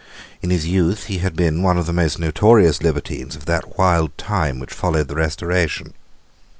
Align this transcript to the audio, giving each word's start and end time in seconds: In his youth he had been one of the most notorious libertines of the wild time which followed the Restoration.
In 0.41 0.49
his 0.49 0.65
youth 0.65 1.03
he 1.03 1.19
had 1.19 1.35
been 1.35 1.61
one 1.61 1.77
of 1.77 1.85
the 1.85 1.93
most 1.93 2.17
notorious 2.17 2.81
libertines 2.81 3.35
of 3.35 3.45
the 3.45 3.61
wild 3.77 4.17
time 4.17 4.59
which 4.59 4.73
followed 4.73 5.07
the 5.09 5.15
Restoration. 5.15 5.93